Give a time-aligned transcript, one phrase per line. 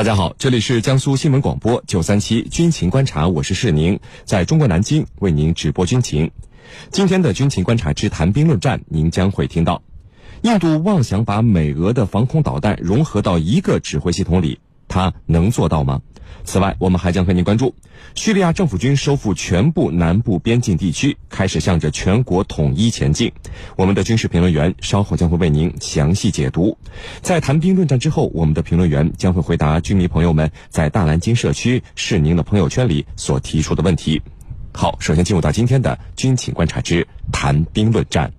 [0.00, 6.30] 大家好，这里是江苏新闻广播九三七军情观察，我是世宁，在中国南京为您直播军情。
[6.90, 9.82] 今天的军情观察之谈兵论战，您将会听到：
[10.40, 14.58] 印度妄想把美俄的防空导弹融合到一个指挥系统里，
[14.88, 16.00] 它能做到吗？
[16.44, 17.74] 此外，我们还将和您关注
[18.14, 23.30] 叙利亚政府军收复全部南部边境地区，开始向着全国统一前进。
[23.76, 26.76] 我们的军事评论员稍后将会为您详细解读。
[27.20, 34.20] 在谈兵论战之后，我们的评论员将会回答军迷朋友们在大蓝鲸社区是您的朋友圈里所提出的问题。
[34.72, 38.32] 好，首先进入到今天的军情观察之谈兵论战。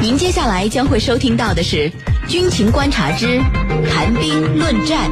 [0.00, 1.90] 您接下来将会收听到的是
[2.26, 3.38] 军情观察之
[3.88, 5.08] 谈兵论战。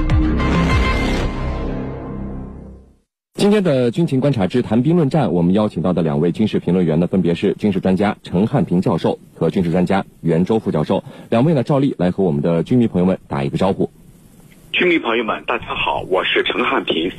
[3.40, 11.02] 今天的军情观察之谈兵论战，我们邀请到的两位军事评论员呢，分别是军事专家陈汉平教授和军事专家袁周副教授。
[11.30, 13.88] 两位呢，照例来和我们的军迷朋友们打一个招呼。
[14.72, 17.10] 军迷朋友们，大家好，我是陈汉平。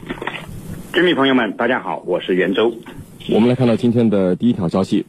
[0.94, 2.72] 军迷朋友们，大家好，我是袁周。
[3.31, 5.08] 我们来看到今天的第一条消息。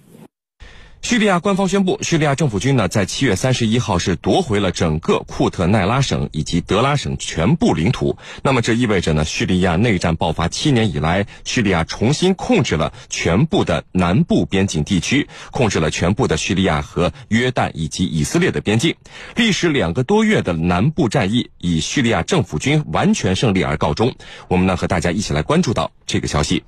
[1.03, 8.17] 叙利亚官方宣布，叙利亚政府军呢在七月三十一号是夺回了整个库特奈拉省以及德拉省全部领土。
[8.42, 18.95] 那么这意味着呢，叙利亚内战爆发七年以来，叙利亚重新控制了全部的南部边境地区，控制了全部的叙利亚和约旦以及以色列的边境。
[19.34, 24.14] 历时两个多月的南部战役以叙利亚政府军完全胜利而告终。
[24.47, 26.62] 我们呢和大家一起来关注到这个消息，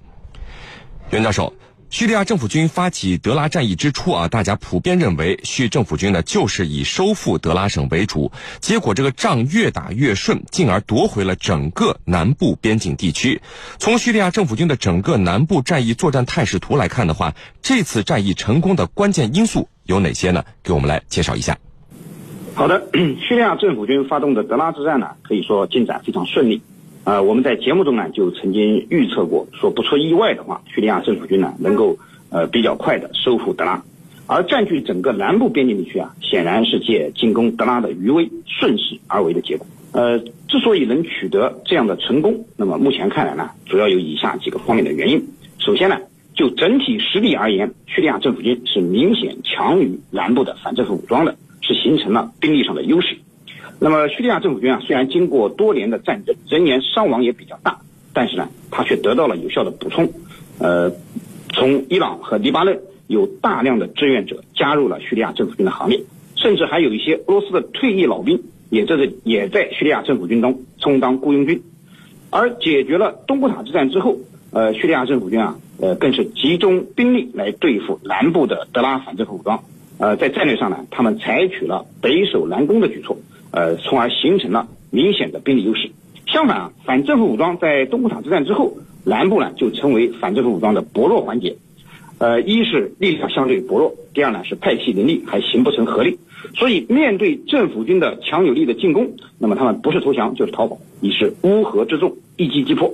[1.10, 1.54] 袁教授。
[1.94, 13.40] 叙利亚政府军发起德拉战役之初啊，大家普遍认为叙政府军呢就是以收复德拉省为主，结果这个仗越打越顺，进而夺回了整个南部边境地区。
[13.78, 20.44] 从叙利亚政府军的整个南部战役作战态势图来看的话，这次战役成功的关键因素有哪些呢？
[20.64, 21.58] 给我们来介绍一下。
[22.56, 22.88] 好的，
[23.22, 26.60] 叙利亚政府军发动的德拉之战呢，可以说进展非常顺利。
[27.04, 31.98] 呃，我们在节目中呢就曾经预测过，说不出意外的话，叙利亚政府军呢能够
[32.30, 33.82] 呃比较快的收复德拉，
[34.26, 39.66] 而占据整个南部边境地区啊，显然是借进攻德拉的余威顺势而为的结果。
[39.92, 45.22] 呃，之所以能取得这样的成功，那么目前看来呢，主要有以下几个方面的原因。
[45.58, 45.98] 首先呢，
[46.34, 53.18] 就整体实力而言，叙利亚政府军是明显强于南部的反政府武装的，是形成了兵力上的优势。
[53.80, 57.80] 那么叙利亚政府军啊，虽然经过多年的战争，人员伤亡也比较大，
[58.12, 60.10] 但是呢，他却得到了有效的补充。
[60.58, 60.92] 呃，
[61.52, 66.00] 从伊朗和黎巴嫩有大量的志愿者加入了叙利亚政府军的行列，
[66.36, 71.62] 甚至还有一些俄罗斯的退役老兵也在这也在叙利亚政府军中充当雇佣军。
[72.30, 74.16] 而解决了东古塔之战之后，
[74.52, 79.62] 呃，叙利亚政府军啊，呃，更是集中兵力来对付南部的德拉反政府武装。
[79.98, 83.18] 呃，在战略上呢，他们采取了北守南攻的举措。
[83.54, 85.92] 呃，从而形成了明显的兵力优势。
[86.26, 91.56] 相反啊，反政府武装在东古塔之战之后，南部呢就成为反政府武装的薄弱环节。
[92.18, 96.18] 呃，一是力量相对薄弱，第二呢是派系林立，还形不成合力。
[96.56, 102.92] 所以面对政府军的强有力的进攻，那么他们不是投降就是逃跑，已是乌合之众，一击即破。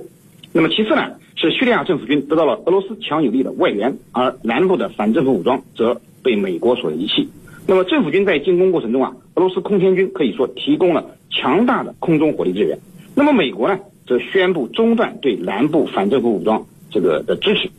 [0.53, 7.29] 那么其次呢，是叙利亚政府军得到了俄罗斯强有力的外援，而南部的反政府武装则被美国所遗弃。
[7.67, 12.79] 那么政府军在进攻过程中啊，俄罗斯空天军可以说提供了强大的空中火力支援。
[13.15, 17.69] 那么美国呢，则宣布中断对南部反政府武装这个的支持。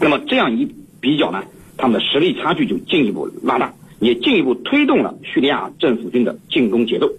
[0.00, 1.44] 那么这样一比较呢，
[1.76, 7.10] 他们的实力差距就进一步拉大，也进一步推动了叙利亚政府军的进攻节奏。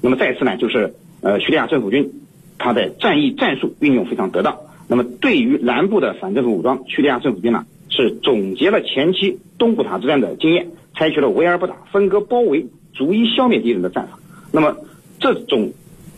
[0.00, 2.10] 那么再次呢，就是呃叙利亚政府军
[2.58, 4.58] 他的战役战术运用非常得当。
[4.88, 10.68] 那么对于南部的反政府武装，叙利亚政府军呢是总结了前期东古塔之战的经验。
[10.96, 14.20] 采取了围而不打、分割包围、逐一消灭敌人的战法。
[14.52, 14.76] 那么，
[15.18, 15.72] 这种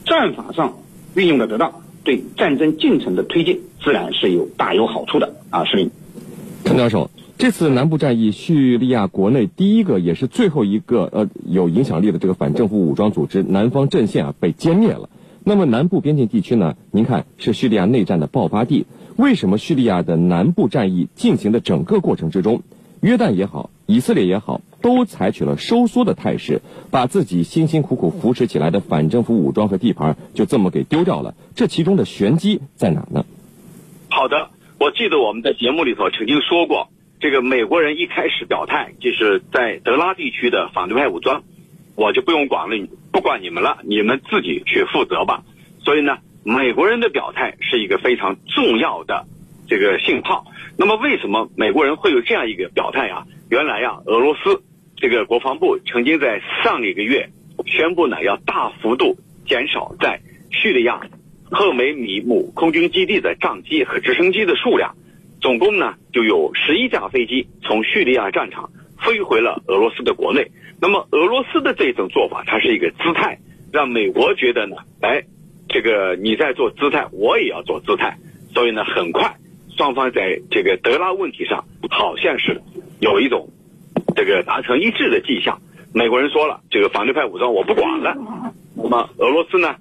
[0.04, 0.76] 战法上
[1.14, 5.64] 运用的得当，对战争进程的推进自然是有大有好处的啊！
[5.64, 5.90] 是林，
[6.62, 15.08] 陈教授，这次南部战役，叙利亚国内第一个也是最后一个呃有影响力的这个反政府武装组织南方阵线啊被歼灭了。
[15.42, 16.76] 那么南部边境地区呢？
[16.90, 18.84] 您看是叙利亚内战的爆发地，
[19.16, 22.62] 为什么叙利亚的南部战役进行的整个过程之中，
[23.00, 24.60] 约旦也好，以色列也好？
[24.82, 26.60] 都采取了收缩的态势，
[26.90, 31.34] 把自己辛辛苦苦扶持起来的反政府武装和地盘就这么给丢掉了。
[31.56, 33.24] 这其中的玄机在哪呢？
[34.10, 41.42] 好的，我记得我们在节目里头曾经说过，这个美国人一开始表态就是在德拉地区的反对派武装，
[41.96, 45.42] 我就不用管了，不管你们了，你们自己去负责吧。
[45.84, 46.18] 所以呢，
[46.48, 49.26] 美国人的表态是一个非常重要的
[49.66, 50.44] 这个信号。
[50.78, 53.26] 那么，为什么美国人会有这样一个表态啊？
[53.50, 54.62] 原来呀，俄罗斯
[54.96, 57.30] 这个国防部曾经在上一个月
[57.66, 60.20] 宣布呢，要大幅度减少在
[60.52, 61.00] 叙利亚
[61.50, 64.94] 赫梅米姆空军基地的战机和直升机的数量，
[65.40, 68.70] 总共呢就有十一架飞机从叙利亚战场
[69.00, 70.52] 飞回了俄罗斯的国内。
[70.80, 73.40] 那么俄罗斯的这种做法，它是一个姿态，
[73.72, 75.24] 让美国觉得呢，哎，
[75.68, 78.18] 这个你在做姿态，我也要做姿态。
[78.54, 79.36] 所以呢，很快
[79.76, 82.62] 双方在这个德拉问题上，好像是
[83.00, 83.50] 有一种
[84.14, 85.60] 这个达成一致的迹象。
[85.92, 88.16] 美国人说了，这个反对派武装我不管了。
[88.74, 89.76] 那么俄罗斯呢，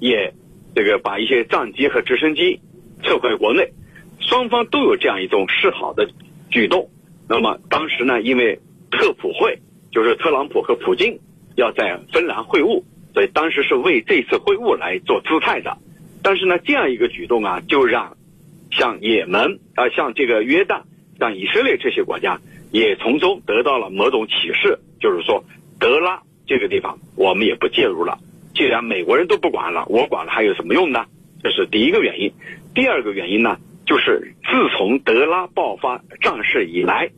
[0.00, 0.32] 也
[0.74, 2.60] 这个把一些战机和直升机
[3.02, 3.72] 撤回国内，
[4.20, 6.08] 双方都有这样一种示好的
[6.50, 6.88] 举动。
[7.28, 8.58] 那么当时呢，因为
[8.90, 9.58] 特普会
[9.92, 11.18] 就是特朗普和普京
[11.56, 12.82] 要在芬兰会晤，
[13.14, 15.78] 所以当时是为这次会晤来做姿态的。
[16.22, 18.16] 但是呢，这样一个举动啊，就让
[18.70, 20.82] 像也门啊，像这个约旦、
[21.18, 22.40] 像以色列这些国家
[22.72, 25.44] 也从中得到了某种启示，就是说
[25.78, 28.18] 德拉这个地方我们也不介入了。
[28.54, 31.06] 既然美国人都不管了，我管了还有什么用呢？
[31.42, 32.32] 这是第一个原因。
[32.74, 37.10] 第二个原因呢，就是自从德拉爆发战事以来。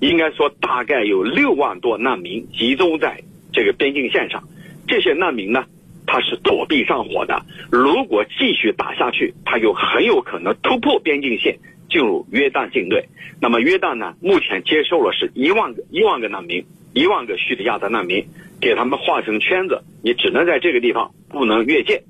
[0.00, 4.44] 应该说，大概有六万多难民集中在这个边境线上。
[4.88, 5.66] 这些难民呢，
[6.06, 7.42] 他是躲避战火的。
[7.70, 11.58] 如果继续打下去，他有很有可能突破边境线，
[11.88, 13.04] 进入约旦境内。
[13.40, 16.64] 那么约旦呢，目前接受了是一万个一万个难民，
[16.94, 18.26] 一万个叙利亚的难民，
[18.60, 22.02] 给他们画成圈子，你只能在这个地方，不能越界。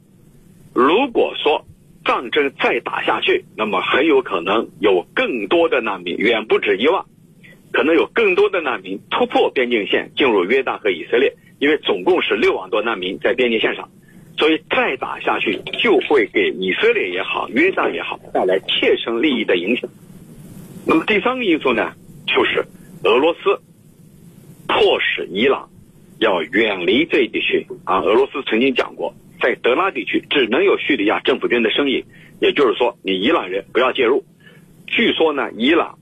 [0.73, 1.67] 如果说
[2.05, 7.05] 战争再打下去，那么很有可能有更多的难民，远不止一万。
[7.71, 13.89] 可能有更多的难民突破边境线进入约旦和以色列，因为总共是六万多难民在边境线上，
[14.37, 19.89] 所以再打下去就会给以色列也好、约旦也好带来切身利益的影响。
[20.87, 21.93] 那么第三个因素呢，
[22.27, 22.65] 就是
[23.05, 23.61] 俄罗斯
[24.67, 25.69] 迫使伊朗
[26.19, 28.01] 要远离这一地区啊。
[28.01, 32.05] 俄罗斯曾经讲过，在德拉地区只能有叙利亚政府军的身影，
[32.41, 34.25] 也就是说，你伊朗人不要介入。
[34.87, 35.99] 据说呢，伊朗。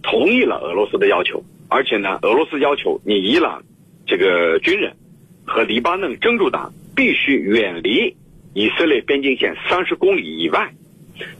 [0.00, 3.64] 同意了俄罗斯的要求，而且呢，俄罗斯要求你伊朗
[4.08, 4.96] 这个军人
[5.44, 8.16] 和黎巴嫩真主党必须远离
[8.54, 10.72] 以色列边境线三十公里以外，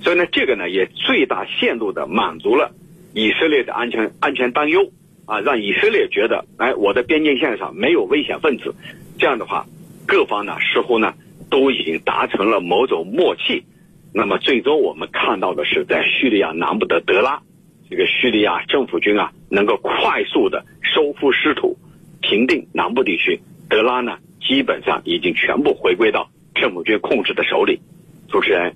[0.02, 2.70] 所以呢，这个呢也最大限度的满足了
[3.14, 4.92] 以色列的安全安全担忧
[5.24, 8.74] 啊，让以色列觉得，哎，我的边境线上没有危险分子，
[9.18, 9.66] 这样的话，
[10.06, 11.14] 各方呢似乎呢
[11.50, 13.64] 都已经达成了某种默契，
[14.12, 17.40] 那么最终我们看到的是在叙利亚南部的德拉。
[17.88, 21.78] 这个叙利亚政府军啊，能够快速的收复失土，
[22.28, 23.40] 平定南部地区。
[23.70, 24.12] 德拉呢，
[24.46, 27.80] 基本上已经全部回归到政府军控制的手里。
[28.28, 28.74] 主持人。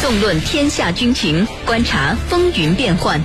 [0.00, 3.20] 纵论天下军情，观察风云变幻。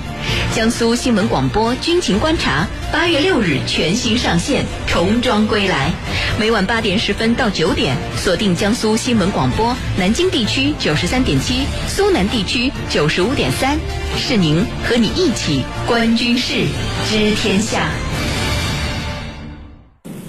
[0.54, 5.92] 江苏新闻广播《军情观察》八月六日全新上线，重装归来。
[6.40, 13.78] 每晚八点十分到九点，锁定江苏新闻广播南京地区九十三点七，苏南地区九十五点三，
[14.18, 16.54] 是您和你一起观军事、
[17.08, 17.88] 知天下。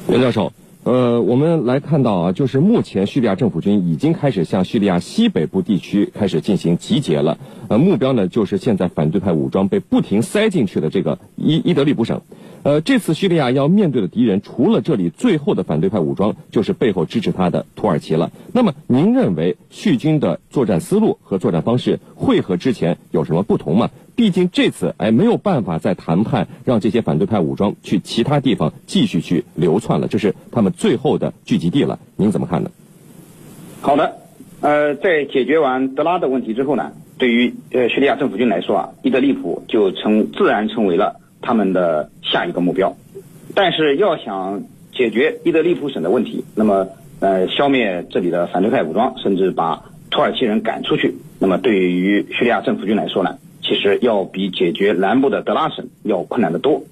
[0.08, 0.52] 袁教授。
[0.84, 7.38] 呃，我们来看到啊，就是目前叙利亚政府军已经开始向叙利亚西北部地区开始进行集结了。
[7.66, 12.20] 呃，目标呢就是现在反对派武装被不停塞进去的这个伊伊德利卜省。
[12.66, 18.32] 呃，这次叙利亚要面对的敌人，除了这里最后的反对派武装，就是背后支持他的土耳其了。
[18.52, 23.90] 那么，您认为叙军的作战思路和作战方式会和之前有什么不同吗？
[24.16, 32.00] 毕竟这次哎没有办法再谈判，让这些反对派武装去其他地方继续去流窜了，这是他们最后的聚集地了。
[32.16, 32.72] 您怎么看呢？
[33.80, 34.16] 好的，
[34.60, 42.96] 呃，在解决完德拉的问题之后呢，对于呃叙利亚政府军来说啊，伊德利卜就成自然成为了他们的下一个目标。
[43.54, 46.88] 但是要想解决伊德利卜省的问题，那么
[47.20, 53.38] 呃消灭这里的反对派武装，甚至把土耳其人赶出去，那么对于叙利亚政府军来说呢？
[53.62, 56.82] 其实要比解决南部的德拉省要困难得多，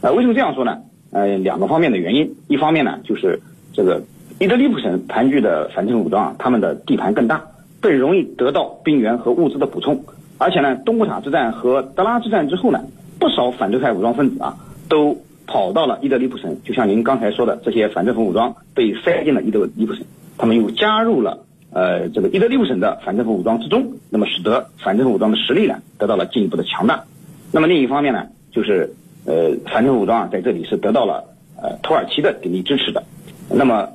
[0.00, 0.78] 呃，为什么这样说呢？
[1.12, 3.40] 呃，两个方面的原因，一方面呢，就是
[3.72, 4.02] 这个
[4.40, 7.44] 伊德利卜省盘踞的反政府武装啊，他们的地盘更大，
[7.80, 10.04] 更容易得到兵源和物资的补充，
[10.38, 12.82] 而且呢，东古塔之战和德拉之战之后呢，
[13.24, 14.54] 不少反对派武装分子啊，
[14.86, 15.16] 都
[15.46, 20.04] 跑到了伊德利卜省，就像您刚才说的，这些反政府武装被塞进了伊德利卜省，
[20.36, 21.42] 他们又加入了。
[21.72, 27.02] 呃，这个伊德利卜省的反政府武装之中，那么使得反政府武装的实力呢得到了进一步的强大。
[27.50, 31.24] 那么另一方面呢，就是呃反政府武装啊在这里是得到了
[31.56, 33.02] 呃土耳其的鼎力支持的。
[33.48, 33.88] 那么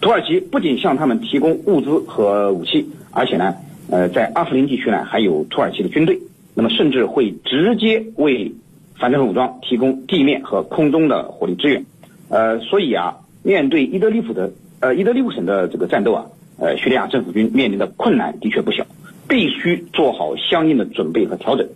[0.00, 3.56] 土耳其不仅向他们提供物资和武器，而且呢
[3.90, 6.16] 呃在阿夫林地区呢还有土耳其的军队，
[6.54, 8.52] 那么甚至会直接为
[8.96, 11.84] 反政府武装提供地面和空中的火力支援。
[12.28, 16.26] 呃，所以啊，面对伊德利卜的呃伊德利卜省的这个战斗啊。
[16.58, 18.86] 呃，叙利亚政府军面临的困难的确不小，
[19.26, 21.66] 必须做好相应的准备和调整。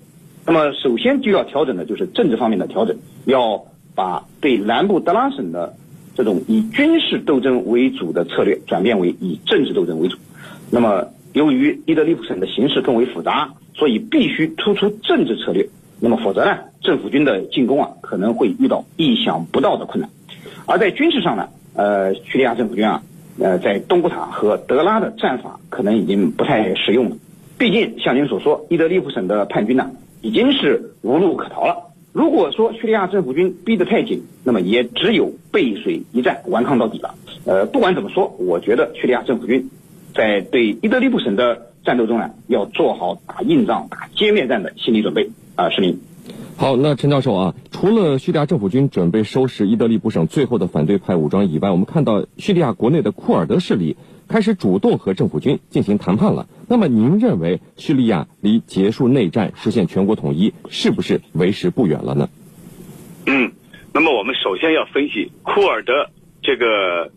[0.47, 3.65] 那么，首先就要调整的就是政治方面的调整，要
[3.97, 5.75] 把对南部德拉省的
[6.15, 10.19] 这种以军事斗争为主的策略转变为以政治斗争为主。
[10.71, 15.69] 那么，由于伊德利卜省的形势更为复杂，所以必须突出政治策略。
[16.01, 20.11] 那么，否则呢，政府军的进攻啊，可能会遇到意想不到的困难。
[20.67, 23.03] 而在军事上呢，呃，叙利亚政府军啊，
[23.39, 27.17] 呃，在东古塔和德拉的战法可能已经不太实用了。
[27.59, 29.91] 毕竟，像您所说，伊德利卜省的叛军呢。
[30.23, 31.77] 已经是无路可逃了。
[32.13, 37.15] 如果说叙利亚政府军逼得太紧，那么也只有背水一战，顽抗到底了。
[37.45, 39.71] 呃，不管怎么说，我觉得叙利亚政府军
[40.15, 45.99] 在对伊德利卜省的战斗中呢，要做好打硬仗、打歼灭战的心理准备啊，市民。
[46.57, 53.97] 好，那陈教授啊，除了叙利亚政府军准备收拾伊德利卜省最后的反对派武装以外，我们看到叙利亚国内的库尔德势力。
[54.29, 56.49] 开始主动和政府军进行谈判了。
[56.67, 62.29] 那么，您认为叙利亚离结束内战、实现全国统一是不是为时不远了呢？
[63.27, 63.53] 嗯，
[63.95, 66.11] 那么我们首先要分析库尔德
[66.43, 67.13] 这个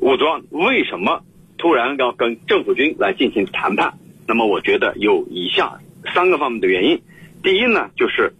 [0.00, 1.20] 武装为什么
[1.58, 3.98] 突然要跟政府军来进行谈判。
[4.26, 5.80] 那么，我觉得有以下
[6.14, 7.02] 三个方面的原因。
[7.42, 8.32] 第一呢，就是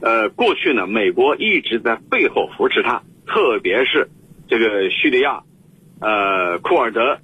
[0.00, 4.08] 呃，过去呢，美国一直在背后扶持他，特别是
[4.48, 5.42] 这个叙利亚
[6.00, 7.18] 呃库尔德。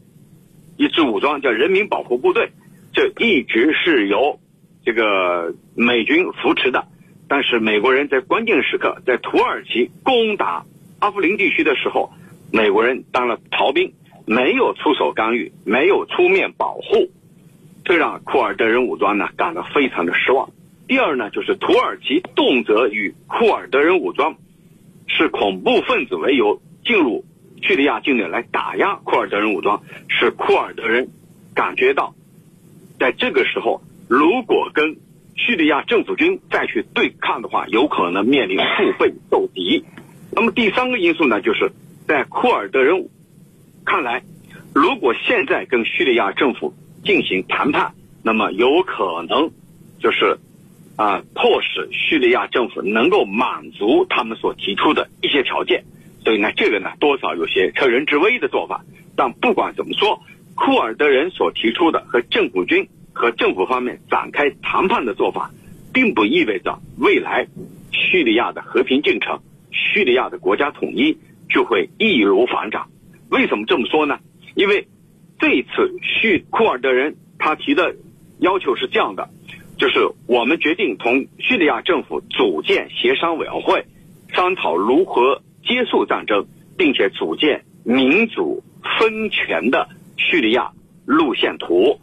[0.78, 2.50] 一支武装叫人民保护部队，
[2.92, 4.40] 这一直是由
[4.85, 6.87] 这个美军扶持的。
[7.28, 10.64] 但是美国人在关键时刻，在土耳其攻打
[10.99, 12.11] 阿夫林地区的时候，
[12.52, 13.92] 美国人当了逃兵，
[14.26, 17.11] 没有出手干预，没有出面保护，
[17.85, 20.50] 这让库尔德人武装呢感到非常的失望。
[20.88, 24.37] 第二呢，就是土耳其动辄以库尔德人武装
[25.07, 27.25] 是恐怖分子为由进入。
[27.64, 31.11] 叙利亚境内来打压库尔德人武装，使库尔德人
[31.55, 32.12] 感觉到，
[32.99, 34.97] 在这个时候，如果跟
[35.37, 39.85] 叙利亚政府军再去对抗的话，有可能面临腹背受敌。
[40.33, 41.71] 那么第三个因素呢，就是
[42.09, 43.09] 在库尔德人
[43.84, 44.22] 看来，
[44.74, 46.74] 如果现在跟叙利亚政府
[47.04, 49.50] 进行谈判，那么有可能
[50.00, 50.38] 就是
[50.96, 55.84] 啊，迫使叙利亚政府能够满足他们所提出的一些条件。
[56.24, 58.84] 所以呢，这个呢，多少有些乘人之危的做法。
[59.16, 60.22] 但不管怎么说，
[60.54, 65.50] 库尔德人所提出的和政府军和政府方面展开谈判的做法，
[65.92, 67.48] 并不意味着未来
[67.90, 69.40] 叙利亚的和平进程、
[69.72, 71.18] 叙利亚的国家统一
[71.50, 72.88] 就会易如反掌。
[73.32, 74.18] 为什么这么说呢？
[74.54, 74.86] 因为
[75.38, 77.96] 这一次叙库尔德人他提的
[78.38, 79.30] 要求是这样的，
[79.78, 83.86] 就是我们决定同叙利亚政府组建协商委员会，
[84.32, 85.42] 商讨如何。
[85.64, 86.44] 结束战争，
[86.76, 88.64] 并且组建民主
[88.98, 90.72] 分权的叙利亚
[91.06, 92.00] 路线图。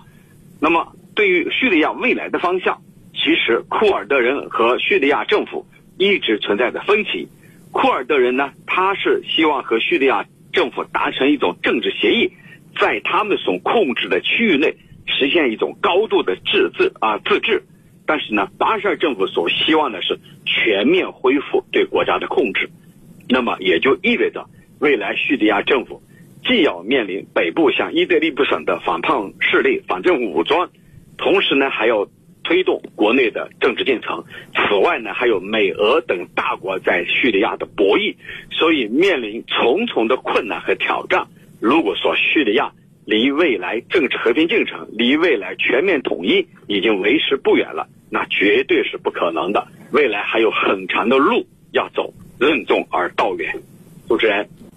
[0.62, 2.82] 那么，对于叙利亚未来的方向，
[3.14, 5.68] 其实库尔德人和叙利亚政府
[5.98, 7.28] 一直存在着分歧。
[7.74, 12.32] 库尔德人呢，他是希望和叙利亚政府达成一种政治协议，
[12.80, 14.76] 在他们所控制的区域内
[15.06, 17.64] 实现一种高度的自治啊自治。
[18.06, 22.70] 但是呢，巴沙尔政府所希望的是全面恢复对国家的控制。
[23.28, 26.02] 那么也就意味着，未来叙利亚政府
[26.44, 30.72] 既要面临北部像伊德利卜省的反叛势力、反政府武装，
[31.18, 32.08] 同时呢还要
[32.44, 34.24] 推动国内的政治进程。
[34.54, 38.16] 此外呢，还有美俄等大国在叙利亚的博弈，
[38.52, 41.28] 所以面临重重的困难和挑战。
[41.60, 42.72] 如果说叙利亚
[43.06, 49.68] 离未来政治和平进程、离未来全面统一已经为时不远了，那绝对是不可能的。
[49.92, 52.14] 未来还有很长的路要走。
[52.40, 53.54] 任重而道远，
[54.08, 54.48] 主持人。